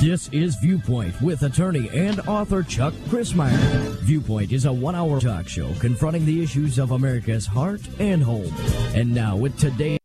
This 0.00 0.30
is 0.32 0.56
Viewpoint 0.56 1.20
with 1.20 1.42
attorney 1.42 1.90
and 1.92 2.18
author 2.20 2.62
Chuck 2.62 2.94
Crismier. 3.10 3.58
Viewpoint 4.04 4.52
is 4.52 4.64
a 4.64 4.72
one 4.72 4.94
hour 4.94 5.20
talk 5.20 5.48
show 5.48 5.70
confronting 5.80 6.24
the 6.24 6.42
issues 6.42 6.78
of 6.78 6.92
America's 6.92 7.46
heart 7.46 7.82
and 7.98 8.22
home. 8.22 8.54
And 8.94 9.14
now, 9.14 9.36
with 9.36 9.58
today. 9.58 9.98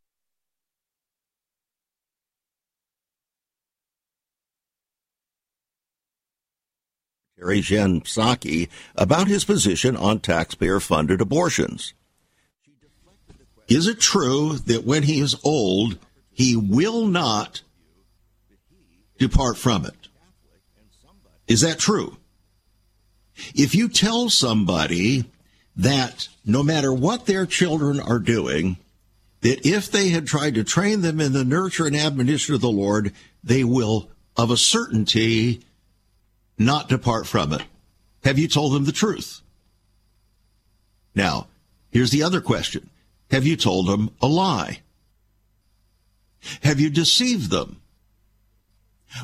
Terry 7.40 7.62
Jen 7.62 8.02
Psaki 8.02 8.68
about 8.96 9.30
his 9.30 9.46
position 9.46 9.96
on 9.96 10.20
taxpayer 10.20 10.82
funded 10.82 11.22
abortions. 11.22 11.94
Is 13.68 13.88
it 13.88 14.00
true 14.00 14.58
that 14.66 14.86
when 14.86 15.04
he 15.04 15.20
is 15.20 15.36
old, 15.44 15.98
he 16.32 16.56
will 16.56 17.08
not 17.08 17.62
depart 19.18 19.58
from 19.58 19.86
it. 19.86 19.96
Is 21.48 21.62
that 21.62 21.80
true? 21.80 22.18
If 23.54 23.76
you 23.76 23.90
tell 23.90 24.30
somebody 24.30 25.26
that 25.76 26.28
no 26.46 26.64
matter 26.64 26.94
what 26.94 27.26
their 27.26 27.46
children 27.46 28.00
are 28.00 28.20
doing, 28.20 28.78
that 29.42 29.66
if 29.66 29.92
they 29.92 30.10
had 30.10 30.28
tried 30.28 30.56
to 30.56 30.64
train 30.64 31.02
them 31.02 31.20
in 31.20 31.34
the 31.34 31.44
nurture 31.44 31.86
and 31.86 31.96
admonition 31.96 32.56
of 32.56 32.62
the 32.62 32.70
Lord, 32.70 33.14
they 33.44 33.64
will 33.64 34.10
of 34.38 34.52
a 34.52 34.58
certainty 34.58 35.62
not 36.58 36.90
depart 36.90 37.28
from 37.28 37.54
it. 37.54 37.62
Have 38.24 38.40
you 38.40 38.48
told 38.48 38.74
them 38.74 38.86
the 38.86 38.92
truth? 38.92 39.42
Now, 41.14 41.48
here's 41.92 42.12
the 42.12 42.24
other 42.24 42.42
question. 42.42 42.90
Have 43.32 43.46
you 43.46 43.56
told 43.56 43.88
them 43.88 44.12
a 44.22 44.28
lie? 44.28 44.82
Have 46.62 46.80
you 46.80 46.90
deceived 46.90 47.50
them? 47.50 47.82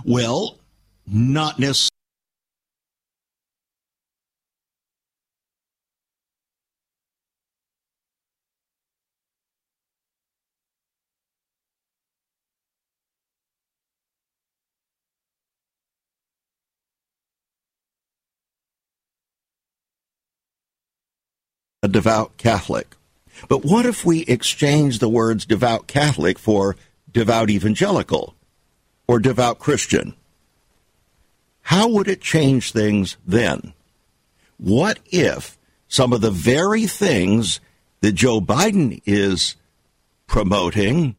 Well, 0.04 0.60
not 1.06 1.60
necessarily. 1.60 1.92
a 21.84 21.88
devout 21.88 22.38
Catholic. 22.38 22.96
But 23.48 23.64
what 23.64 23.86
if 23.86 24.06
we 24.06 24.22
exchange 24.22 25.00
the 25.00 25.10
words 25.10 25.46
devout 25.46 25.88
Catholic 25.88 26.38
for 26.38 26.76
devout 27.12 27.50
evangelical? 27.50 28.36
or 29.12 29.20
devout 29.20 29.60
Christian. 29.60 30.16
How 31.64 31.90
would 31.90 32.08
it 32.08 32.22
change 32.22 32.72
things 32.72 33.18
then? 33.28 33.74
What 34.56 35.00
if 35.08 35.58
some 35.90 36.14
of 36.14 36.22
the 36.22 36.32
very 36.32 36.88
things 36.88 37.60
that 38.00 38.14
Joe 38.14 38.40
Biden 38.40 39.02
is 39.06 39.58
promoting, 40.28 41.18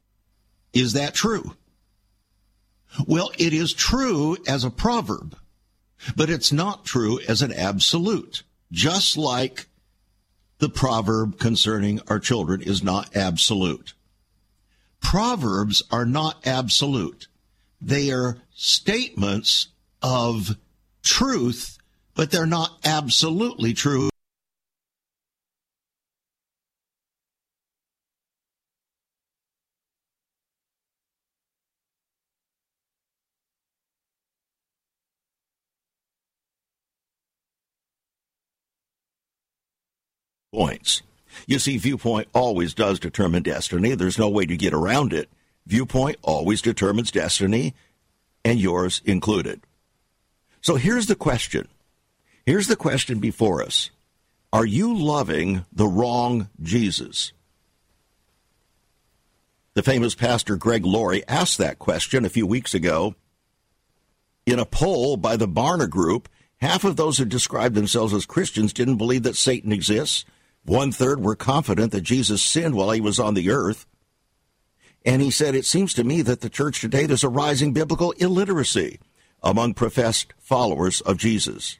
is 0.72 0.94
that 0.94 1.12
true? 1.12 1.54
Well, 3.06 3.30
it 3.38 3.52
is 3.52 3.74
true 3.74 4.38
as 4.46 4.64
a 4.64 4.70
proverb, 4.70 5.36
but 6.16 6.30
it's 6.30 6.50
not 6.50 6.86
true 6.86 7.20
as 7.28 7.42
an 7.42 7.52
absolute. 7.52 8.42
Just 8.70 9.18
like 9.18 9.66
the 10.62 10.68
proverb 10.68 11.40
concerning 11.40 12.00
our 12.06 12.20
children 12.20 12.62
is 12.62 12.84
not 12.84 13.16
absolute. 13.16 13.94
Proverbs 15.00 15.82
are 15.90 16.06
not 16.06 16.46
absolute. 16.46 17.26
They 17.80 18.12
are 18.12 18.36
statements 18.54 19.66
of 20.02 20.56
truth, 21.02 21.78
but 22.14 22.30
they're 22.30 22.46
not 22.46 22.78
absolutely 22.84 23.74
true. 23.74 24.11
You 41.52 41.58
see, 41.58 41.76
viewpoint 41.76 42.28
always 42.32 42.72
does 42.72 42.98
determine 42.98 43.42
destiny. 43.42 43.94
There's 43.94 44.18
no 44.18 44.30
way 44.30 44.46
to 44.46 44.56
get 44.56 44.72
around 44.72 45.12
it. 45.12 45.28
Viewpoint 45.66 46.16
always 46.22 46.62
determines 46.62 47.10
destiny, 47.10 47.74
and 48.42 48.58
yours 48.58 49.02
included. 49.04 49.60
So 50.62 50.76
here's 50.76 51.08
the 51.08 51.14
question. 51.14 51.68
Here's 52.46 52.68
the 52.68 52.74
question 52.74 53.18
before 53.18 53.62
us. 53.62 53.90
Are 54.50 54.64
you 54.64 54.96
loving 54.96 55.66
the 55.70 55.86
wrong 55.86 56.48
Jesus? 56.62 57.34
The 59.74 59.82
famous 59.82 60.14
pastor 60.14 60.56
Greg 60.56 60.86
Laurie 60.86 61.28
asked 61.28 61.58
that 61.58 61.78
question 61.78 62.24
a 62.24 62.30
few 62.30 62.46
weeks 62.46 62.72
ago. 62.72 63.14
In 64.46 64.58
a 64.58 64.64
poll 64.64 65.18
by 65.18 65.36
the 65.36 65.48
Barna 65.48 65.90
Group, 65.90 66.30
half 66.62 66.84
of 66.84 66.96
those 66.96 67.18
who 67.18 67.26
described 67.26 67.74
themselves 67.74 68.14
as 68.14 68.24
Christians 68.24 68.72
didn't 68.72 68.96
believe 68.96 69.24
that 69.24 69.36
Satan 69.36 69.70
exists. 69.70 70.24
One 70.64 70.92
third 70.92 71.20
were 71.20 71.34
confident 71.34 71.92
that 71.92 72.02
Jesus 72.02 72.42
sinned 72.42 72.74
while 72.74 72.90
he 72.92 73.00
was 73.00 73.18
on 73.18 73.34
the 73.34 73.50
earth. 73.50 73.86
And 75.04 75.20
he 75.20 75.30
said, 75.30 75.54
It 75.54 75.66
seems 75.66 75.92
to 75.94 76.04
me 76.04 76.22
that 76.22 76.40
the 76.40 76.50
church 76.50 76.80
today, 76.80 77.06
there's 77.06 77.24
a 77.24 77.28
rising 77.28 77.72
biblical 77.72 78.12
illiteracy 78.12 79.00
among 79.42 79.74
professed 79.74 80.32
followers 80.38 81.00
of 81.00 81.18
Jesus. 81.18 81.78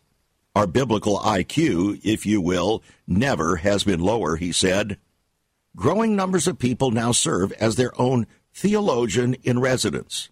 Our 0.54 0.66
biblical 0.66 1.18
IQ, 1.20 2.00
if 2.04 2.26
you 2.26 2.40
will, 2.40 2.82
never 3.06 3.56
has 3.56 3.84
been 3.84 4.00
lower, 4.00 4.36
he 4.36 4.52
said. 4.52 4.98
Growing 5.76 6.14
numbers 6.16 6.46
of 6.46 6.58
people 6.58 6.90
now 6.90 7.12
serve 7.12 7.52
as 7.52 7.76
their 7.76 7.98
own 7.98 8.26
theologian 8.52 9.34
in 9.42 9.60
residence. 9.60 10.28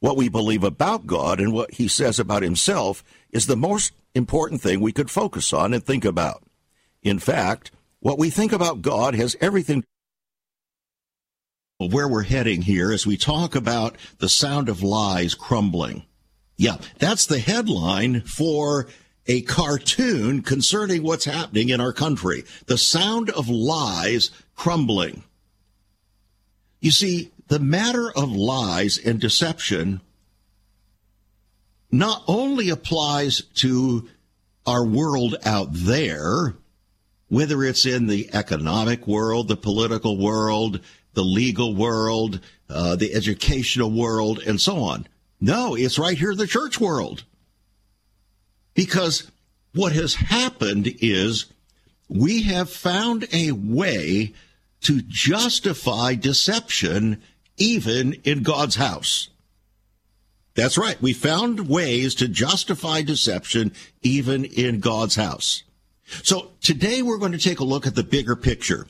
What 0.00 0.16
we 0.16 0.28
believe 0.28 0.64
about 0.64 1.06
God 1.06 1.40
and 1.40 1.52
what 1.52 1.74
he 1.74 1.86
says 1.86 2.18
about 2.18 2.42
himself 2.42 3.04
is 3.30 3.46
the 3.46 3.56
most 3.56 3.92
important 4.14 4.60
thing 4.60 4.80
we 4.80 4.92
could 4.92 5.10
focus 5.10 5.52
on 5.52 5.74
and 5.74 5.84
think 5.84 6.04
about. 6.04 6.42
In 7.02 7.18
fact, 7.18 7.70
what 8.00 8.18
we 8.18 8.30
think 8.30 8.52
about 8.52 8.82
God 8.82 9.14
has 9.14 9.36
everything 9.40 9.84
where 11.78 12.08
we're 12.08 12.24
heading 12.24 12.62
here 12.62 12.92
as 12.92 13.06
we 13.06 13.16
talk 13.16 13.54
about 13.54 13.96
the 14.18 14.28
sound 14.28 14.68
of 14.68 14.82
lies 14.82 15.34
crumbling. 15.34 16.04
Yeah, 16.56 16.78
that's 16.98 17.26
the 17.26 17.38
headline 17.38 18.22
for 18.22 18.88
a 19.26 19.42
cartoon 19.42 20.42
concerning 20.42 21.04
what's 21.04 21.26
happening 21.26 21.68
in 21.68 21.80
our 21.80 21.92
country. 21.92 22.44
The 22.66 22.78
sound 22.78 23.30
of 23.30 23.48
lies 23.48 24.32
crumbling. 24.56 25.22
You 26.80 26.90
see, 26.90 27.30
the 27.46 27.60
matter 27.60 28.10
of 28.10 28.32
lies 28.32 28.98
and 28.98 29.20
deception 29.20 30.00
not 31.90 32.22
only 32.26 32.70
applies 32.70 33.42
to 33.54 34.08
our 34.66 34.84
world 34.84 35.36
out 35.44 35.68
there, 35.70 36.54
whether 37.28 37.62
it's 37.62 37.86
in 37.86 38.06
the 38.06 38.28
economic 38.32 39.06
world, 39.06 39.48
the 39.48 39.56
political 39.56 40.16
world, 40.18 40.80
the 41.14 41.22
legal 41.22 41.74
world, 41.74 42.40
uh, 42.70 42.96
the 42.96 43.14
educational 43.14 43.90
world, 43.90 44.40
and 44.46 44.60
so 44.60 44.78
on. 44.78 45.06
No, 45.40 45.74
it's 45.74 45.98
right 45.98 46.18
here 46.18 46.32
in 46.32 46.38
the 46.38 46.46
church 46.46 46.80
world. 46.80 47.24
Because 48.74 49.30
what 49.74 49.92
has 49.92 50.14
happened 50.14 50.88
is 51.00 51.46
we 52.08 52.42
have 52.42 52.70
found 52.70 53.26
a 53.32 53.52
way 53.52 54.32
to 54.82 55.02
justify 55.02 56.14
deception 56.14 57.22
even 57.56 58.14
in 58.24 58.42
God's 58.42 58.76
house. 58.76 59.28
That's 60.54 60.78
right. 60.78 61.00
We 61.00 61.12
found 61.12 61.68
ways 61.68 62.14
to 62.16 62.28
justify 62.28 63.02
deception 63.02 63.72
even 64.02 64.44
in 64.44 64.80
God's 64.80 65.16
house. 65.16 65.62
So 66.22 66.52
today 66.60 67.02
we're 67.02 67.18
going 67.18 67.32
to 67.32 67.38
take 67.38 67.60
a 67.60 67.64
look 67.64 67.86
at 67.86 67.94
the 67.94 68.02
bigger 68.02 68.36
picture. 68.36 68.86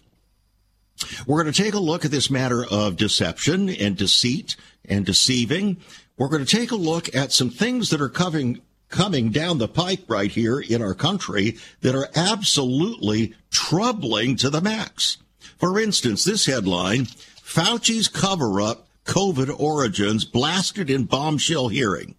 We're 1.27 1.43
going 1.43 1.53
to 1.53 1.63
take 1.63 1.75
a 1.75 1.81
look 1.81 2.05
at 2.05 2.11
this 2.11 2.31
matter 2.31 2.65
of 2.65 2.97
deception 2.97 3.69
and 3.69 3.97
deceit 3.97 4.57
and 4.85 5.05
deceiving. 5.05 5.79
We're 6.17 6.29
going 6.29 6.45
to 6.45 6.57
take 6.57 6.71
a 6.71 6.77
look 6.77 7.15
at 7.15 7.33
some 7.33 7.51
things 7.51 7.91
that 7.91 8.01
are 8.01 8.09
coming 8.09 8.63
coming 8.89 9.31
down 9.31 9.59
the 9.59 9.69
pike 9.69 10.01
right 10.09 10.31
here 10.31 10.59
in 10.59 10.81
our 10.81 10.95
country 10.95 11.59
that 11.83 11.95
are 11.95 12.09
absolutely 12.17 13.35
troubling 13.51 14.35
to 14.35 14.49
the 14.49 14.63
max. 14.63 15.19
For 15.59 15.79
instance, 15.79 16.25
this 16.25 16.47
headline, 16.47 17.05
Fauci's 17.43 18.09
cover 18.09 18.63
up 18.63 18.89
COVID 19.05 19.61
origins 19.61 20.25
blasted 20.25 20.89
in 20.89 21.05
bombshell 21.05 21.69
hearing. 21.69 22.15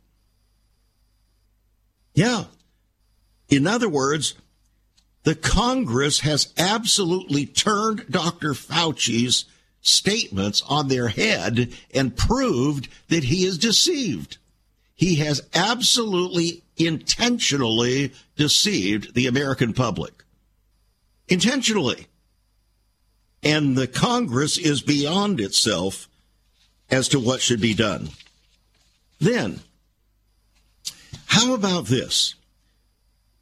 Yeah. 2.13 2.45
In 3.47 3.65
other 3.65 3.89
words, 3.89 4.35
the 5.29 5.35
Congress 5.35 6.21
has 6.21 6.51
absolutely 6.57 7.45
turned 7.45 8.03
Dr. 8.09 8.55
Fauci's 8.55 9.45
statements 9.79 10.63
on 10.67 10.87
their 10.87 11.09
head 11.09 11.71
and 11.93 12.17
proved 12.17 12.87
that 13.09 13.25
he 13.25 13.45
is 13.45 13.59
deceived. 13.59 14.39
He 14.95 15.17
has 15.17 15.47
absolutely 15.53 16.63
intentionally 16.77 18.11
deceived 18.37 19.13
the 19.13 19.27
American 19.27 19.73
public. 19.73 20.23
Intentionally. 21.27 22.07
And 23.43 23.77
the 23.77 23.85
Congress 23.85 24.57
is 24.57 24.81
beyond 24.81 25.39
itself 25.39 26.09
as 26.89 27.07
to 27.09 27.19
what 27.19 27.39
should 27.39 27.61
be 27.61 27.75
done. 27.75 28.09
Then, 29.19 29.59
how 31.27 31.53
about 31.53 31.85
this? 31.85 32.33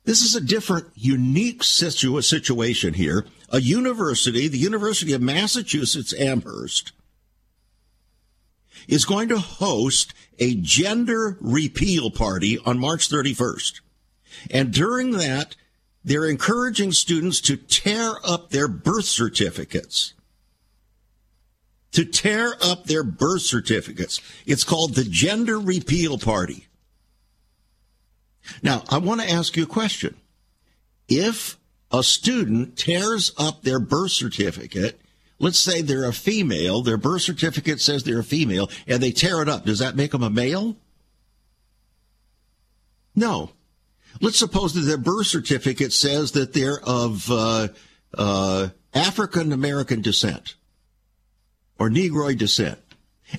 This 0.08 0.22
is 0.22 0.36
a 0.38 0.42
different, 0.42 0.88
unique 0.96 1.66
situ- 1.66 2.22
situation 2.22 2.94
here. 2.94 3.26
A 3.50 3.60
university, 3.60 4.48
the 4.48 4.58
University 4.58 5.12
of 5.12 5.22
Massachusetts 5.22 6.14
Amherst, 6.18 6.94
is 8.88 9.04
going 9.04 9.28
to 9.28 9.38
host 9.38 10.14
a 10.40 10.56
gender 10.56 11.38
repeal 11.42 12.10
party 12.10 12.58
on 12.66 12.80
March 12.80 13.10
31st. 13.10 13.82
And 14.50 14.72
during 14.72 15.12
that, 15.12 15.58
they're 16.06 16.30
encouraging 16.30 16.94
students 16.94 17.42
to 17.42 17.58
tear 17.58 18.14
up 18.24 18.52
their 18.52 18.70
birth 18.70 19.06
certificates. 19.06 20.14
To 21.92 22.06
tear 22.06 22.54
up 22.64 22.86
their 22.86 23.04
birth 23.04 23.42
certificates. 23.42 24.22
It's 24.46 24.64
called 24.64 24.96
the 24.96 25.04
Gender 25.04 25.60
Repeal 25.60 26.18
Party. 26.18 26.67
Now, 28.62 28.84
I 28.90 28.98
want 28.98 29.22
to 29.22 29.30
ask 29.30 29.56
you 29.56 29.64
a 29.64 29.68
question. 29.68 30.16
If 31.08 31.58
a 31.92 32.04
student 32.04 32.78
tears 32.78 33.32
up 33.38 33.62
their 33.62 33.80
birth 33.80 34.12
certificate, 34.12 35.00
let's 35.40 35.60
say 35.60 35.82
they're 35.82 36.08
a 36.08 36.14
female, 36.14 36.82
their 36.82 36.98
birth 36.98 37.22
certificate 37.22 37.80
says 37.80 38.04
they're 38.04 38.20
a 38.20 38.24
female, 38.24 38.70
and 38.88 39.02
they 39.02 39.12
tear 39.12 39.42
it 39.42 39.50
up, 39.50 39.66
does 39.66 39.80
that 39.80 39.96
make 39.96 40.12
them 40.12 40.24
a 40.24 40.30
male? 40.30 40.76
No. 43.16 43.52
Let's 44.22 44.40
suppose 44.40 44.74
that 44.74 44.82
their 44.82 44.98
birth 44.98 45.28
certificate 45.28 45.94
says 45.94 46.32
that 46.34 46.54
they're 46.54 46.80
of 46.80 47.30
uh, 47.32 47.68
uh, 48.18 48.70
African 48.94 49.52
American 49.52 50.02
descent 50.02 50.56
or 51.80 51.90
Negroid 51.90 52.38
descent, 52.38 52.80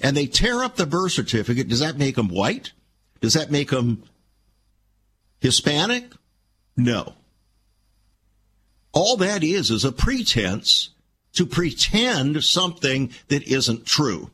and 0.02 0.16
they 0.16 0.26
tear 0.26 0.62
up 0.62 0.76
the 0.76 0.86
birth 0.86 1.12
certificate. 1.12 1.68
Does 1.68 1.80
that 1.80 1.98
make 1.98 2.16
them 2.16 2.28
white? 2.28 2.72
Does 3.20 3.34
that 3.34 3.50
make 3.50 3.70
them 3.70 4.04
Hispanic? 5.40 6.12
No. 6.76 7.14
All 8.92 9.16
that 9.18 9.44
is 9.44 9.70
is 9.70 9.84
a 9.84 9.92
pretense 9.92 10.90
to 11.34 11.46
pretend 11.46 12.42
something 12.42 13.10
that 13.28 13.46
isn't 13.46 13.86
true. 13.86 14.30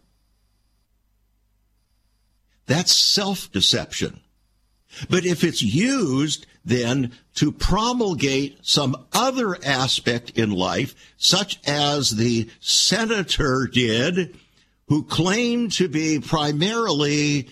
That's 2.67 2.95
self 2.95 3.51
deception. 3.53 4.21
But 5.11 5.27
if 5.27 5.45
it's 5.45 5.63
used 5.63 6.47
then 6.65 7.13
to 7.35 7.53
promulgate 7.53 8.59
some 8.63 9.07
other 9.13 9.63
aspect 9.65 10.31
in 10.31 10.51
life, 10.51 10.95
such 11.19 11.61
as 11.67 12.11
the 12.11 12.49
senator 12.61 13.69
did, 13.71 14.37
who 14.89 15.03
claimed 15.03 15.73
to 15.73 15.89
be 15.89 16.21
primarily 16.21 17.49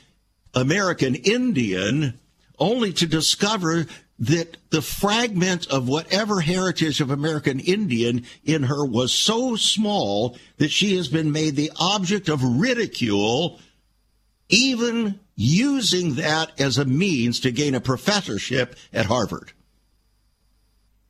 American 0.55 1.14
Indian, 1.14 2.19
only 2.62 2.93
to 2.93 3.06
discover 3.06 3.87
that 4.20 4.56
the 4.70 4.81
fragment 4.81 5.67
of 5.67 5.88
whatever 5.88 6.41
heritage 6.41 7.00
of 7.00 7.11
American 7.11 7.59
Indian 7.59 8.25
in 8.44 8.62
her 8.62 8.85
was 8.85 9.12
so 9.12 9.56
small 9.56 10.38
that 10.59 10.70
she 10.70 10.97
has 10.97 11.09
been 11.09 11.32
made 11.32 11.56
the 11.56 11.73
object 11.81 12.29
of 12.29 12.41
ridicule, 12.61 13.59
even 14.49 15.19
using 15.35 16.14
that 16.14 16.53
as 16.61 16.79
a 16.79 16.85
means 16.85 17.41
to 17.41 17.50
gain 17.50 17.75
a 17.75 17.81
professorship 17.81 18.76
at 18.93 19.06
Harvard. 19.06 19.53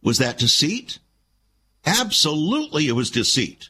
Was 0.02 0.16
that 0.18 0.38
deceit? 0.38 0.98
Absolutely, 1.84 2.88
it 2.88 2.92
was 2.92 3.10
deceit. 3.10 3.68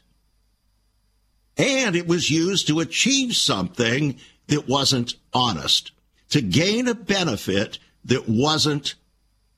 And 1.57 1.97
it 1.97 2.07
was 2.07 2.31
used 2.31 2.67
to 2.67 2.79
achieve 2.79 3.35
something 3.35 4.17
that 4.47 4.69
wasn't 4.69 5.15
honest, 5.33 5.91
to 6.33 6.41
gain 6.41 6.87
a 6.87 6.95
benefit 6.95 7.77
that 8.03 8.27
wasn't 8.27 8.95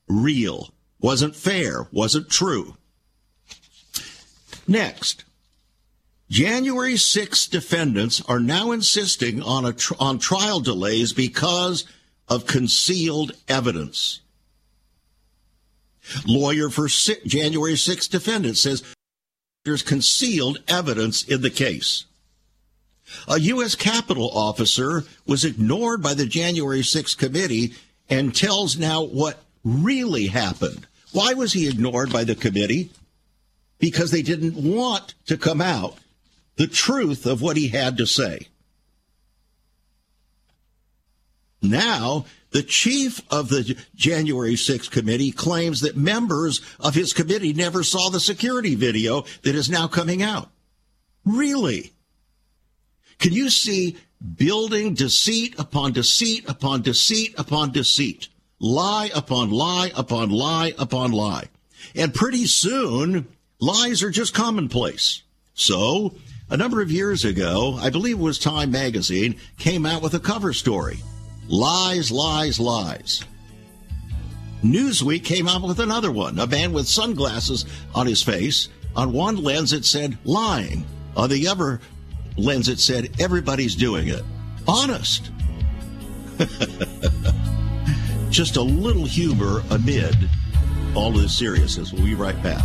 real, 0.08 0.68
wasn't 1.00 1.34
fair, 1.34 1.88
wasn't 1.90 2.28
true. 2.28 2.76
Next, 4.68 5.24
January 6.28 6.98
6 6.98 7.46
defendants 7.46 8.20
are 8.28 8.40
now 8.40 8.72
insisting 8.72 9.42
on 9.42 9.74
tr- 9.74 9.94
on 9.98 10.18
trial 10.18 10.60
delays 10.60 11.14
because 11.14 11.86
of 12.28 12.46
concealed 12.46 13.32
evidence. 13.48 14.20
Lawyer 16.26 16.68
for 16.68 16.90
si- 16.90 17.16
January 17.24 17.76
6 17.76 18.06
defendant 18.08 18.58
says 18.58 18.82
there's 19.64 19.82
concealed 19.82 20.58
evidence 20.68 21.24
in 21.24 21.40
the 21.40 21.48
case. 21.48 22.04
A 23.28 23.38
U.S. 23.38 23.74
Capitol 23.74 24.30
officer 24.32 25.04
was 25.26 25.44
ignored 25.44 26.02
by 26.02 26.14
the 26.14 26.26
January 26.26 26.80
6th 26.80 27.16
committee 27.16 27.74
and 28.08 28.34
tells 28.34 28.76
now 28.76 29.02
what 29.02 29.42
really 29.64 30.26
happened. 30.26 30.86
Why 31.12 31.34
was 31.34 31.52
he 31.52 31.68
ignored 31.68 32.12
by 32.12 32.24
the 32.24 32.34
committee? 32.34 32.90
Because 33.78 34.10
they 34.10 34.22
didn't 34.22 34.54
want 34.56 35.14
to 35.26 35.36
come 35.36 35.60
out 35.60 35.96
the 36.56 36.66
truth 36.66 37.26
of 37.26 37.42
what 37.42 37.56
he 37.56 37.68
had 37.68 37.96
to 37.98 38.06
say. 38.06 38.48
Now, 41.62 42.26
the 42.50 42.62
chief 42.62 43.20
of 43.30 43.48
the 43.48 43.76
January 43.94 44.54
6th 44.54 44.90
committee 44.90 45.32
claims 45.32 45.80
that 45.80 45.96
members 45.96 46.60
of 46.80 46.94
his 46.94 47.12
committee 47.12 47.52
never 47.52 47.82
saw 47.82 48.08
the 48.08 48.20
security 48.20 48.74
video 48.74 49.24
that 49.42 49.54
is 49.54 49.68
now 49.68 49.88
coming 49.88 50.22
out. 50.22 50.50
Really? 51.24 51.92
Can 53.18 53.32
you 53.32 53.50
see 53.50 53.96
building 54.36 54.94
deceit 54.94 55.54
upon 55.58 55.92
deceit 55.92 56.48
upon 56.48 56.82
deceit 56.82 57.34
upon 57.38 57.72
deceit? 57.72 58.28
Lie 58.58 59.10
upon 59.14 59.50
lie 59.50 59.90
upon 59.94 60.30
lie 60.30 60.74
upon 60.78 61.12
lie. 61.12 61.48
And 61.94 62.14
pretty 62.14 62.46
soon, 62.46 63.28
lies 63.60 64.02
are 64.02 64.10
just 64.10 64.34
commonplace. 64.34 65.22
So, 65.54 66.14
a 66.50 66.56
number 66.56 66.80
of 66.80 66.90
years 66.90 67.24
ago, 67.24 67.78
I 67.80 67.90
believe 67.90 68.18
it 68.18 68.22
was 68.22 68.38
Time 68.38 68.70
magazine, 68.70 69.36
came 69.58 69.86
out 69.86 70.02
with 70.02 70.14
a 70.14 70.20
cover 70.20 70.52
story. 70.52 70.98
Lies, 71.48 72.10
lies, 72.10 72.58
lies. 72.58 73.24
Newsweek 74.64 75.24
came 75.24 75.48
out 75.48 75.62
with 75.62 75.80
another 75.80 76.10
one, 76.10 76.38
a 76.38 76.46
man 76.46 76.72
with 76.72 76.88
sunglasses 76.88 77.66
on 77.94 78.06
his 78.06 78.22
face. 78.22 78.68
On 78.94 79.12
one 79.12 79.36
lens, 79.36 79.72
it 79.72 79.84
said 79.84 80.18
lying. 80.24 80.84
On 81.16 81.28
the 81.28 81.46
other 81.48 81.80
lens, 82.36 82.68
said 82.82 83.10
everybody's 83.20 83.74
doing 83.74 84.08
it. 84.08 84.22
Honest. 84.68 85.30
Just 88.30 88.56
a 88.56 88.62
little 88.62 89.04
humor 89.04 89.62
amid 89.70 90.14
all 90.94 91.14
of 91.14 91.22
the 91.22 91.28
seriousness. 91.28 91.92
We'll 91.92 92.04
be 92.04 92.14
right 92.14 92.40
back. 92.42 92.64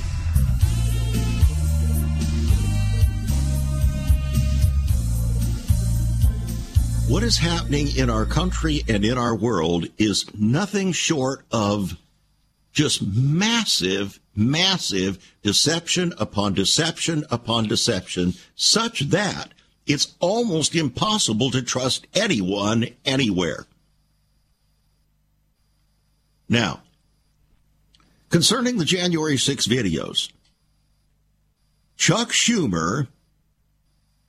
What 7.11 7.23
is 7.23 7.39
happening 7.39 7.93
in 7.97 8.09
our 8.09 8.25
country 8.25 8.83
and 8.87 9.03
in 9.03 9.17
our 9.17 9.35
world 9.35 9.85
is 9.97 10.33
nothing 10.33 10.93
short 10.93 11.43
of 11.51 11.97
just 12.71 13.05
massive, 13.05 14.21
massive 14.33 15.19
deception 15.43 16.13
upon 16.17 16.53
deception 16.53 17.25
upon 17.29 17.67
deception, 17.67 18.35
such 18.55 19.01
that 19.09 19.53
it's 19.85 20.15
almost 20.21 20.73
impossible 20.73 21.51
to 21.51 21.61
trust 21.61 22.07
anyone 22.13 22.87
anywhere. 23.03 23.65
Now, 26.47 26.79
concerning 28.29 28.77
the 28.77 28.85
January 28.85 29.35
6 29.35 29.67
videos. 29.67 30.31
Chuck 31.97 32.29
Schumer, 32.29 33.09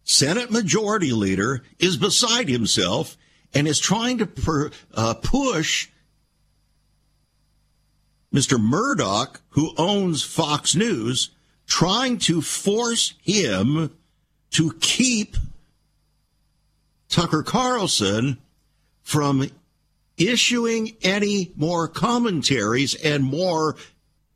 Senate 0.05 0.51
Majority 0.51 1.13
Leader, 1.13 1.63
is 1.79 1.97
beside 1.97 2.49
himself 2.49 3.17
and 3.55 3.69
is 3.69 3.79
trying 3.79 4.19
to 4.19 4.27
per, 4.27 4.71
uh, 4.95 5.15
push 5.15 5.89
Mr. 8.33 8.59
Murdoch, 8.59 9.43
who 9.51 9.75
owns 9.77 10.23
Fox 10.23 10.75
News, 10.75 11.31
trying 11.67 12.19
to 12.19 12.41
force 12.41 13.15
him 13.23 13.91
to 14.53 14.73
keep 14.81 15.37
Tucker 17.09 17.43
Carlson 17.43 18.39
from 19.03 19.51
issuing 20.17 20.97
any 21.03 21.53
more 21.57 21.89
commentaries 21.89 22.95
and 22.95 23.25
more 23.25 23.77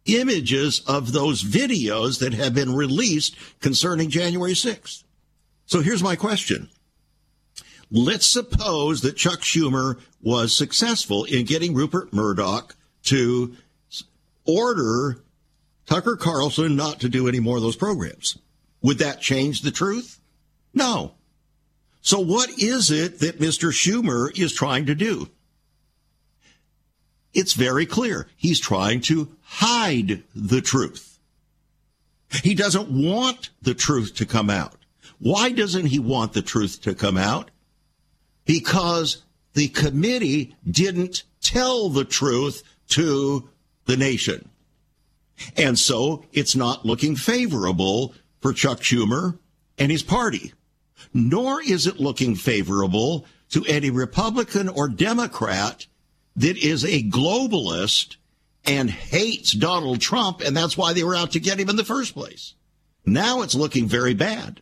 images 0.04 0.80
of 0.86 1.12
those 1.12 1.42
videos 1.42 2.20
that 2.20 2.34
have 2.34 2.54
been 2.54 2.74
released 2.74 3.34
concerning 3.60 4.10
January 4.10 4.52
6th. 4.52 5.04
So 5.66 5.80
here's 5.80 6.02
my 6.02 6.16
question. 6.16 6.68
Let's 7.90 8.26
suppose 8.26 9.02
that 9.02 9.16
Chuck 9.16 9.40
Schumer 9.40 10.00
was 10.22 10.56
successful 10.56 11.24
in 11.24 11.44
getting 11.44 11.74
Rupert 11.74 12.12
Murdoch 12.12 12.74
to 13.04 13.56
order 14.44 15.22
Tucker 15.86 16.16
Carlson 16.16 16.74
not 16.74 17.00
to 17.00 17.08
do 17.08 17.28
any 17.28 17.40
more 17.40 17.56
of 17.56 17.62
those 17.62 17.76
programs. 17.76 18.38
Would 18.82 18.98
that 18.98 19.20
change 19.20 19.62
the 19.62 19.70
truth? 19.70 20.20
No. 20.74 21.12
So 22.00 22.20
what 22.20 22.50
is 22.58 22.90
it 22.90 23.20
that 23.20 23.40
Mr. 23.40 23.70
Schumer 23.70 24.36
is 24.38 24.52
trying 24.52 24.86
to 24.86 24.94
do? 24.94 25.28
It's 27.34 27.52
very 27.52 27.86
clear. 27.86 28.28
He's 28.36 28.60
trying 28.60 29.00
to 29.02 29.36
hide 29.42 30.22
the 30.34 30.60
truth. 30.60 31.18
He 32.42 32.54
doesn't 32.54 32.90
want 32.90 33.50
the 33.62 33.74
truth 33.74 34.14
to 34.16 34.26
come 34.26 34.50
out. 34.50 34.85
Why 35.18 35.50
doesn't 35.50 35.86
he 35.86 35.98
want 35.98 36.32
the 36.32 36.42
truth 36.42 36.82
to 36.82 36.94
come 36.94 37.16
out? 37.16 37.50
Because 38.44 39.22
the 39.54 39.68
committee 39.68 40.54
didn't 40.68 41.24
tell 41.40 41.88
the 41.88 42.04
truth 42.04 42.62
to 42.88 43.48
the 43.86 43.96
nation. 43.96 44.48
And 45.56 45.78
so 45.78 46.24
it's 46.32 46.56
not 46.56 46.84
looking 46.84 47.16
favorable 47.16 48.14
for 48.40 48.52
Chuck 48.52 48.80
Schumer 48.80 49.38
and 49.78 49.90
his 49.90 50.02
party, 50.02 50.52
nor 51.12 51.62
is 51.62 51.86
it 51.86 52.00
looking 52.00 52.34
favorable 52.34 53.26
to 53.50 53.64
any 53.66 53.90
Republican 53.90 54.68
or 54.68 54.88
Democrat 54.88 55.86
that 56.36 56.56
is 56.56 56.84
a 56.84 57.02
globalist 57.02 58.16
and 58.64 58.90
hates 58.90 59.52
Donald 59.52 60.00
Trump, 60.00 60.40
and 60.40 60.56
that's 60.56 60.76
why 60.76 60.92
they 60.92 61.04
were 61.04 61.14
out 61.14 61.32
to 61.32 61.40
get 61.40 61.60
him 61.60 61.68
in 61.68 61.76
the 61.76 61.84
first 61.84 62.14
place. 62.14 62.54
Now 63.04 63.42
it's 63.42 63.54
looking 63.54 63.86
very 63.86 64.14
bad. 64.14 64.60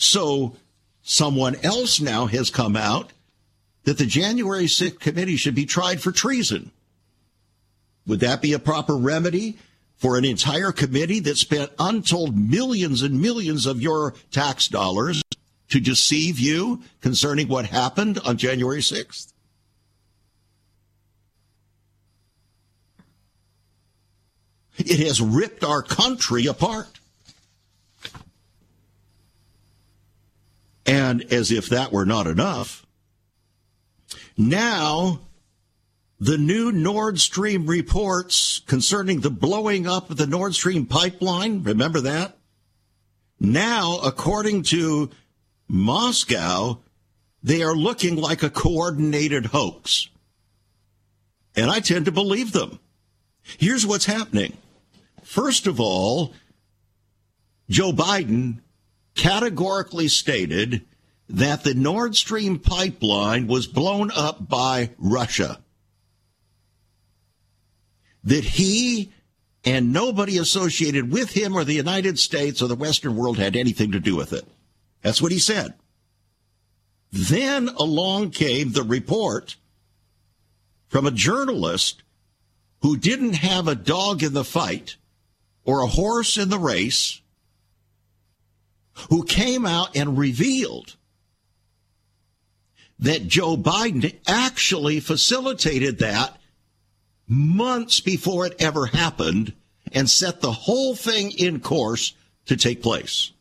So 0.00 0.56
someone 1.02 1.56
else 1.62 2.00
now 2.00 2.24
has 2.24 2.48
come 2.48 2.74
out 2.74 3.12
that 3.84 3.98
the 3.98 4.06
January 4.06 4.64
6th 4.64 4.98
committee 4.98 5.36
should 5.36 5.54
be 5.54 5.66
tried 5.66 6.00
for 6.00 6.10
treason. 6.10 6.70
Would 8.06 8.20
that 8.20 8.40
be 8.40 8.54
a 8.54 8.58
proper 8.58 8.96
remedy 8.96 9.58
for 9.98 10.16
an 10.16 10.24
entire 10.24 10.72
committee 10.72 11.20
that 11.20 11.36
spent 11.36 11.70
untold 11.78 12.36
millions 12.36 13.02
and 13.02 13.20
millions 13.20 13.66
of 13.66 13.82
your 13.82 14.14
tax 14.30 14.68
dollars 14.68 15.22
to 15.68 15.80
deceive 15.80 16.38
you 16.38 16.82
concerning 17.02 17.46
what 17.46 17.66
happened 17.66 18.18
on 18.24 18.38
January 18.38 18.80
6th? 18.80 19.34
It 24.78 25.06
has 25.06 25.20
ripped 25.20 25.62
our 25.62 25.82
country 25.82 26.46
apart. 26.46 26.99
And 30.90 31.32
as 31.32 31.52
if 31.52 31.68
that 31.68 31.92
were 31.92 32.04
not 32.04 32.26
enough, 32.26 32.84
now 34.36 35.20
the 36.18 36.36
new 36.36 36.72
Nord 36.72 37.20
Stream 37.20 37.68
reports 37.68 38.60
concerning 38.66 39.20
the 39.20 39.30
blowing 39.30 39.86
up 39.86 40.10
of 40.10 40.16
the 40.16 40.26
Nord 40.26 40.52
Stream 40.52 40.86
pipeline, 40.86 41.62
remember 41.62 42.00
that? 42.00 42.36
Now, 43.38 44.00
according 44.02 44.64
to 44.64 45.10
Moscow, 45.68 46.80
they 47.40 47.62
are 47.62 47.76
looking 47.76 48.16
like 48.16 48.42
a 48.42 48.50
coordinated 48.50 49.46
hoax. 49.46 50.08
And 51.54 51.70
I 51.70 51.78
tend 51.78 52.06
to 52.06 52.12
believe 52.12 52.50
them. 52.50 52.80
Here's 53.58 53.86
what's 53.86 54.06
happening. 54.06 54.56
First 55.22 55.68
of 55.68 55.78
all, 55.78 56.34
Joe 57.68 57.92
Biden 57.92 58.58
categorically 59.14 60.08
stated 60.08 60.86
that 61.28 61.62
the 61.62 61.74
Nord 61.74 62.16
Stream 62.16 62.58
pipeline 62.58 63.46
was 63.46 63.66
blown 63.66 64.10
up 64.10 64.48
by 64.48 64.90
Russia. 64.98 65.60
That 68.24 68.44
he 68.44 69.12
and 69.64 69.92
nobody 69.92 70.38
associated 70.38 71.12
with 71.12 71.30
him 71.30 71.54
or 71.54 71.64
the 71.64 71.74
United 71.74 72.18
States 72.18 72.62
or 72.62 72.68
the 72.68 72.74
Western 72.74 73.16
world 73.16 73.38
had 73.38 73.56
anything 73.56 73.92
to 73.92 74.00
do 74.00 74.16
with 74.16 74.32
it. 74.32 74.44
That's 75.02 75.22
what 75.22 75.32
he 75.32 75.38
said. 75.38 75.74
Then 77.12 77.68
along 77.68 78.30
came 78.30 78.72
the 78.72 78.82
report 78.82 79.56
from 80.88 81.06
a 81.06 81.10
journalist 81.10 82.02
who 82.82 82.96
didn't 82.96 83.34
have 83.34 83.68
a 83.68 83.74
dog 83.74 84.22
in 84.22 84.32
the 84.32 84.44
fight 84.44 84.96
or 85.64 85.82
a 85.82 85.88
horse 85.88 86.36
in 86.36 86.48
the 86.48 86.58
race 86.58 87.19
who 89.08 89.24
came 89.24 89.66
out 89.66 89.96
and 89.96 90.18
revealed 90.18 90.96
that 92.98 93.26
Joe 93.26 93.56
Biden 93.56 94.14
actually 94.26 95.00
facilitated 95.00 95.98
that 95.98 96.38
months 97.26 98.00
before 98.00 98.46
it 98.46 98.54
ever 98.58 98.86
happened 98.86 99.54
and 99.92 100.10
set 100.10 100.40
the 100.40 100.52
whole 100.52 100.94
thing 100.94 101.32
in 101.32 101.60
course 101.60 102.14
to 102.46 102.56
take 102.56 102.82
place. 102.82 103.32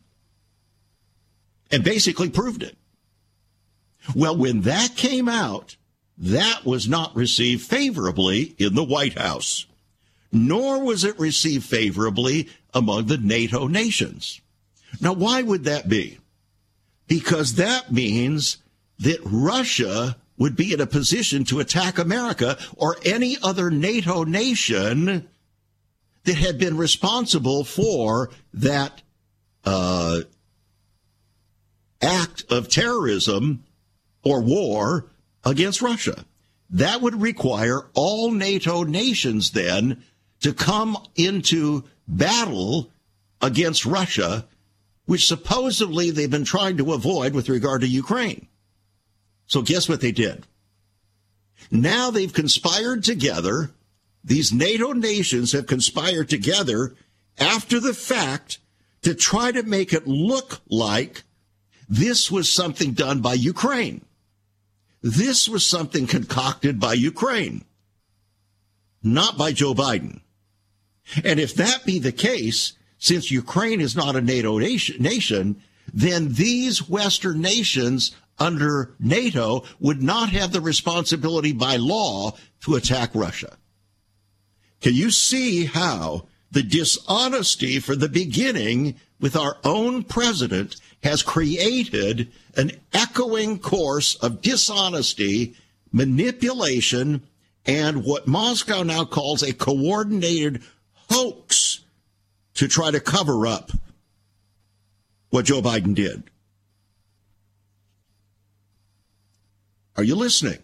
And 1.72 1.84
basically 1.84 2.30
proved 2.30 2.64
it. 2.64 2.78
Well, 4.16 4.36
when 4.36 4.62
that 4.62 4.96
came 4.96 5.28
out, 5.28 5.76
that 6.18 6.66
was 6.66 6.88
not 6.88 7.16
received 7.16 7.64
favorably 7.64 8.56
in 8.58 8.76
the 8.76 8.84
White 8.84 9.18
House 9.18 9.66
nor 10.32 10.84
was 10.84 11.04
it 11.04 11.20
received 11.20 11.66
favorably 11.66 12.50
among 12.74 13.08
the 13.08 13.18
NATO 13.18 13.68
nations. 13.68 14.42
Now, 15.02 15.14
why 15.14 15.42
would 15.42 15.64
that 15.66 15.88
be? 15.88 16.20
Because 17.08 17.56
that 17.56 17.92
means 17.92 18.58
that 19.00 19.20
Russia 19.24 20.18
would 20.38 20.56
be 20.56 20.74
in 20.74 20.82
a 20.82 20.88
position 20.88 21.44
to 21.46 21.60
attack 21.60 21.98
America 21.98 22.58
or 22.76 22.96
any 23.04 23.38
other 23.44 23.70
NATO 23.70 24.24
nation 24.24 25.28
that 26.24 26.36
had 26.36 26.58
been 26.58 26.78
responsible 26.78 27.64
for 27.64 28.30
that 28.54 29.02
uh, 29.66 30.22
act 32.02 32.46
of 32.50 32.70
terrorism 32.70 33.64
or 34.24 34.42
war 34.42 35.12
against 35.44 35.82
Russia. 35.82 36.26
That 36.70 37.02
would 37.02 37.22
require 37.22 37.88
all 37.94 38.32
NATO 38.32 38.84
nations 38.84 39.52
then 39.52 40.04
to 40.42 40.54
come 40.54 40.98
into 41.16 41.84
battle 42.08 42.92
against 43.42 43.86
Russia, 43.86 44.48
which 45.10 45.28
supposedly 45.28 46.12
they've 46.12 46.30
been 46.30 46.46
trying 46.46 46.78
to 46.78 46.94
avoid 46.94 47.34
with 47.34 47.50
regard 47.50 47.82
to 47.82 47.88
Ukraine. 47.88 48.48
So 49.48 49.64
guess 49.64 49.90
what 49.90 50.02
they 50.02 50.12
did? 50.12 50.46
Now 51.72 52.12
they've 52.12 52.32
conspired 52.32 53.04
together. 53.04 53.72
These 54.24 54.54
NATO 54.54 54.92
nations 54.92 55.52
have 55.54 55.66
conspired 55.66 56.30
together 56.30 56.94
after 57.40 57.80
the 57.80 57.96
fact 57.96 58.60
to 59.02 59.16
try 59.16 59.52
to 59.52 59.64
make 59.64 59.94
it 59.94 60.06
look 60.06 60.62
like 60.70 61.24
this 61.90 62.30
was 62.30 62.54
something 62.54 62.92
done 62.94 63.20
by 63.20 63.34
Ukraine. 63.34 64.06
This 65.02 65.50
was 65.50 65.66
something 65.66 66.06
concocted 66.06 66.80
by 66.80 66.94
Ukraine, 66.94 67.66
not 69.02 69.40
by 69.40 69.54
Joe 69.54 69.74
Biden. 69.74 70.22
And 71.24 71.40
if 71.40 71.56
that 71.56 71.84
be 71.84 71.98
the 71.98 72.12
case, 72.12 72.74
since 73.00 73.32
Ukraine 73.32 73.82
is 73.82 73.96
not 73.96 74.16
a 74.16 74.22
NATO 74.22 74.60
nation, 74.60 75.62
then 75.94 76.34
these 76.34 76.88
Western 76.88 77.42
nations 77.42 78.16
under 78.38 78.94
NATO 79.00 79.64
would 79.80 80.04
not 80.04 80.30
have 80.30 80.52
the 80.52 80.62
responsibility 80.62 81.52
by 81.52 81.78
law 81.78 82.34
to 82.62 82.76
attack 82.76 83.12
Russia. 83.14 83.58
Can 84.82 84.94
you 84.94 85.12
see 85.12 85.66
how 85.66 86.28
the 86.52 86.64
dishonesty 86.64 87.80
for 87.80 87.96
the 87.96 88.10
beginning 88.10 88.96
with 89.20 89.36
our 89.36 89.58
own 89.64 90.04
president 90.04 90.76
has 91.04 91.22
created 91.22 92.32
an 92.56 92.72
echoing 92.94 93.60
course 93.60 94.16
of 94.16 94.42
dishonesty, 94.42 95.56
manipulation, 95.92 97.22
and 97.66 98.04
what 98.04 98.28
Moscow 98.28 98.84
now 98.84 99.06
calls 99.06 99.44
a 99.44 99.54
coordinated 99.54 100.62
hoax 101.10 101.82
to 102.60 102.68
try 102.68 102.92
to 102.92 103.00
cover 103.00 103.48
up 103.48 103.72
what 105.30 105.46
Joe 105.46 105.62
Biden 105.62 105.96
did. 105.96 106.24
Are 109.96 110.04
you 110.04 110.16
listening? 110.16 110.60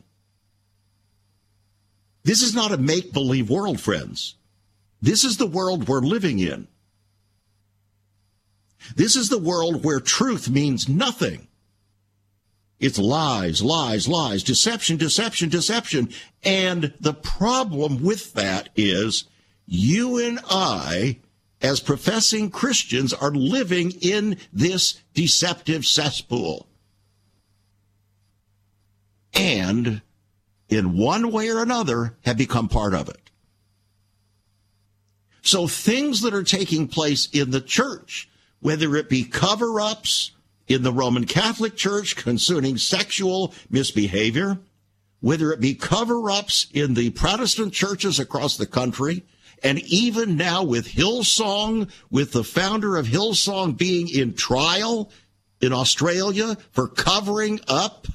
This 2.25 2.41
is 2.41 2.53
not 2.53 2.73
a 2.73 2.77
make 2.77 3.13
believe 3.13 3.49
world, 3.49 3.79
friends. 3.79 4.35
This 5.01 5.23
is 5.23 5.37
the 5.37 5.47
world 5.47 5.87
we're 5.87 6.01
living 6.01 6.39
in. 6.39 6.67
This 8.97 9.15
is 9.15 9.29
the 9.29 9.39
world 9.39 9.85
where 9.85 10.01
truth 10.01 10.49
means 10.49 10.89
nothing. 10.89 11.47
It's 12.77 12.99
lies, 12.99 13.63
lies, 13.63 14.05
lies, 14.09 14.43
deception, 14.43 14.97
deception, 14.97 15.47
deception. 15.47 16.09
And 16.43 16.93
the 16.99 17.13
problem 17.13 18.03
with 18.03 18.33
that 18.33 18.67
is 18.75 19.23
you 19.65 20.17
and 20.17 20.41
I, 20.49 21.19
as 21.65 21.79
professing 21.79 22.51
Christians, 22.51 23.11
are 23.11 23.31
living 23.31 23.91
in 23.99 24.37
this 24.53 25.01
deceptive 25.15 25.83
cesspool. 25.83 26.67
And 29.33 30.03
in 30.69 30.95
one 30.95 31.31
way 31.31 31.49
or 31.49 31.63
another 31.63 32.17
have 32.23 32.37
become 32.37 32.69
part 32.69 32.93
of 32.93 33.09
it. 33.09 33.31
So 35.41 35.67
things 35.67 36.21
that 36.21 36.35
are 36.35 36.43
taking 36.43 36.87
place 36.87 37.27
in 37.31 37.49
the 37.49 37.61
church, 37.61 38.29
whether 38.59 38.95
it 38.95 39.09
be 39.09 39.23
cover 39.23 39.81
ups 39.81 40.31
in 40.67 40.83
the 40.83 40.93
Roman 40.93 41.25
Catholic 41.25 41.75
Church 41.75 42.15
concerning 42.15 42.77
sexual 42.77 43.55
misbehavior, 43.71 44.59
whether 45.19 45.51
it 45.51 45.59
be 45.59 45.73
cover 45.73 46.29
ups 46.29 46.67
in 46.73 46.93
the 46.93 47.09
Protestant 47.09 47.73
churches 47.73 48.19
across 48.19 48.55
the 48.55 48.67
country, 48.67 49.23
and 49.65 49.79
even 49.79 50.37
now 50.37 50.63
with 50.63 50.87
Hillsong, 50.87 51.89
with 52.11 52.33
the 52.33 52.43
founder 52.43 52.97
of 52.97 53.07
Hillsong 53.07 53.75
being 53.75 54.07
in 54.07 54.35
trial 54.35 55.11
in 55.59 55.73
Australia 55.73 56.55
for 56.71 56.87
covering 56.87 57.59
up 57.67 58.05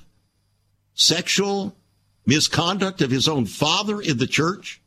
sexual 0.95 1.77
misconduct 2.25 3.03
of 3.03 3.11
his 3.11 3.27
own 3.27 3.47
father 3.47 4.01
in 4.01 4.19
the 4.19 4.29
church? 4.29 4.81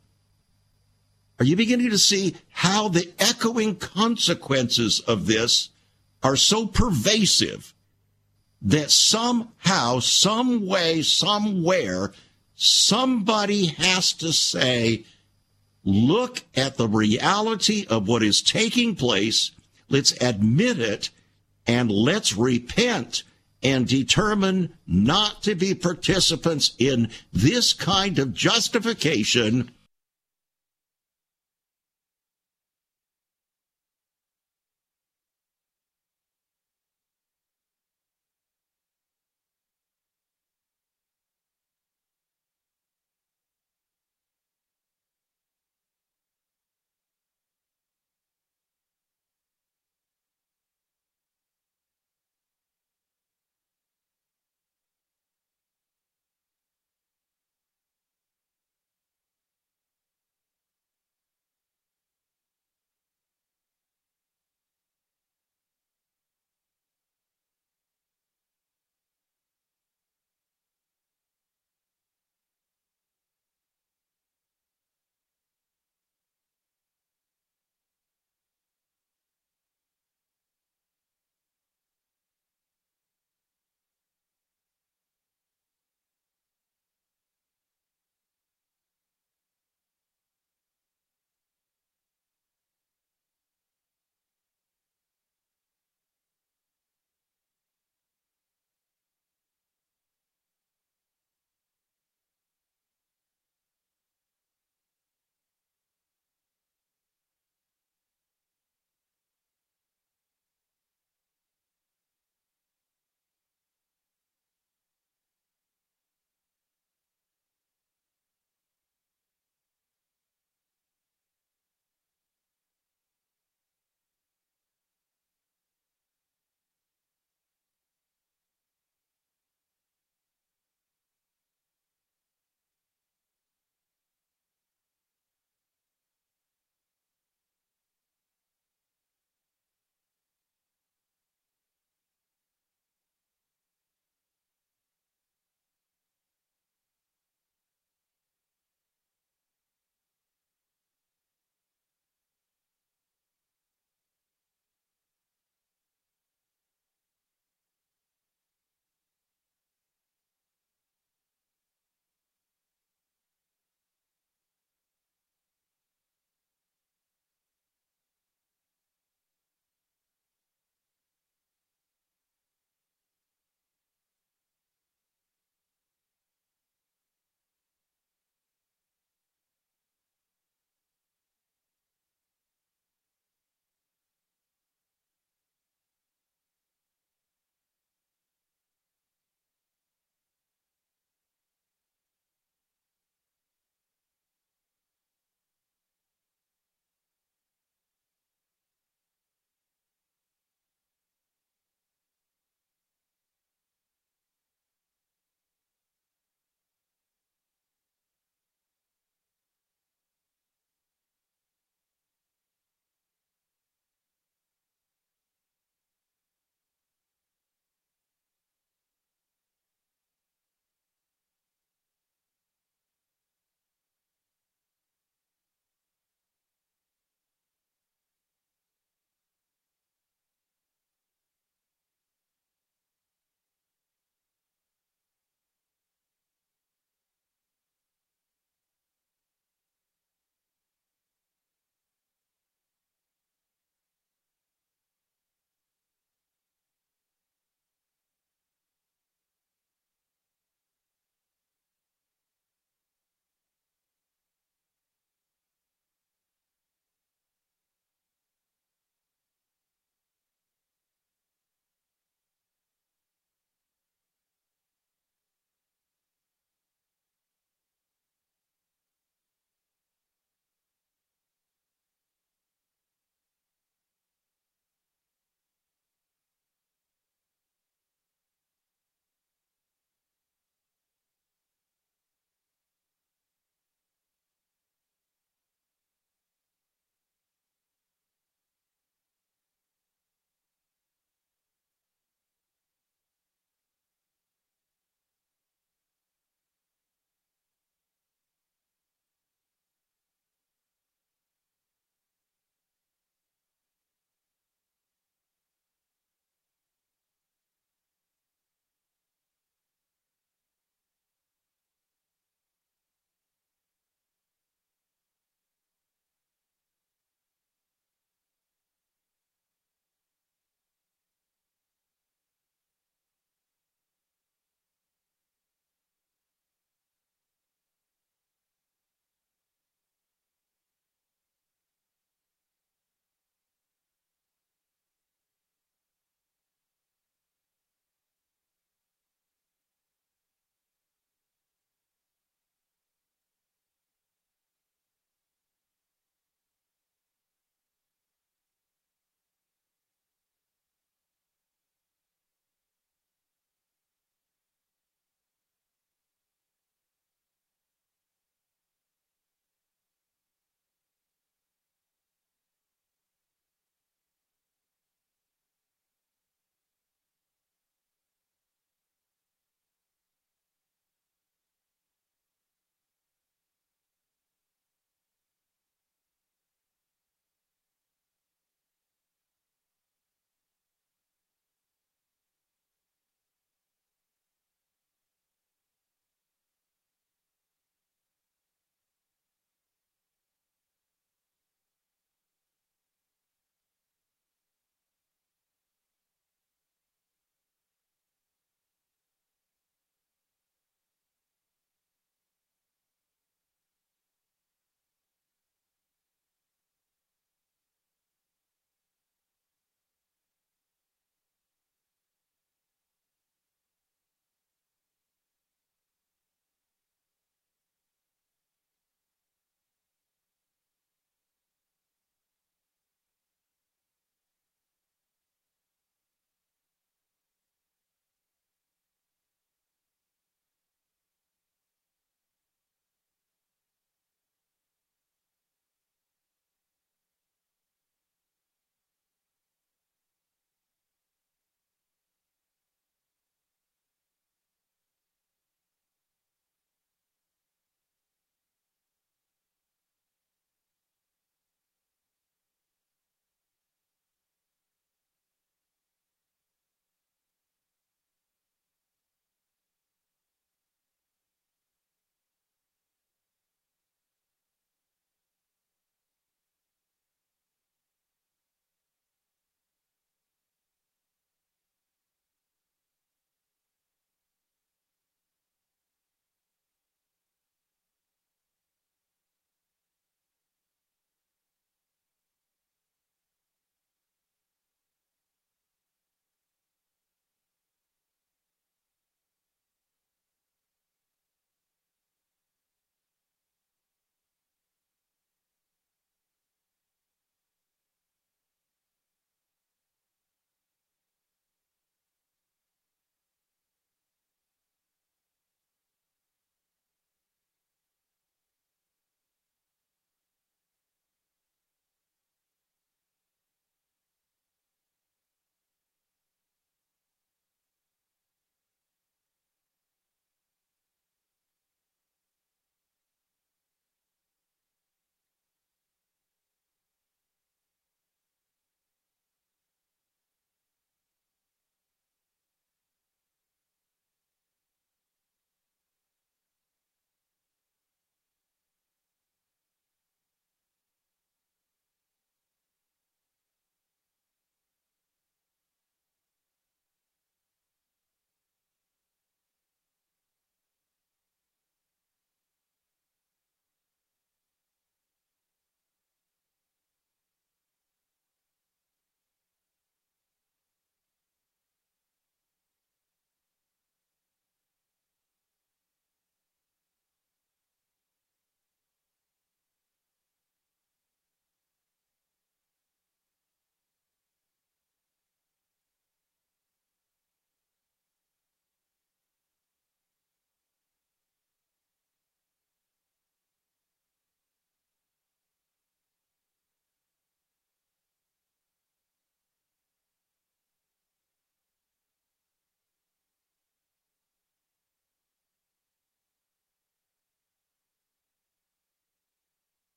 Are 1.38 1.44
you 1.44 1.54
beginning 1.54 1.90
to 1.90 1.98
see 1.98 2.34
how 2.48 2.88
the 2.88 3.12
echoing 3.18 3.76
consequences 3.76 5.00
of 5.00 5.26
this 5.26 5.68
are 6.22 6.36
so 6.36 6.66
pervasive 6.66 7.74
that 8.62 8.90
somehow, 8.90 9.98
some 9.98 10.66
way, 10.66 11.02
somewhere, 11.02 12.12
somebody 12.54 13.66
has 13.66 14.14
to 14.14 14.32
say, 14.32 15.04
look 15.84 16.42
at 16.54 16.76
the 16.76 16.88
reality 16.88 17.86
of 17.88 18.08
what 18.08 18.22
is 18.22 18.42
taking 18.42 18.96
place. 18.96 19.52
Let's 19.88 20.12
admit 20.22 20.78
it 20.80 21.10
and 21.66 21.90
let's 21.90 22.36
repent 22.36 23.22
and 23.62 23.86
determine 23.86 24.74
not 24.86 25.42
to 25.42 25.54
be 25.54 25.74
participants 25.74 26.74
in 26.78 27.10
this 27.32 27.72
kind 27.72 28.18
of 28.18 28.34
justification 28.34 29.70